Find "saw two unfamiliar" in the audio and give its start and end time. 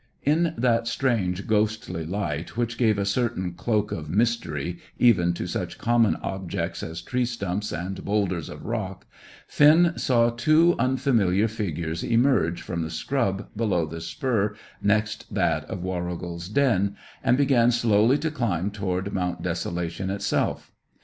9.99-11.47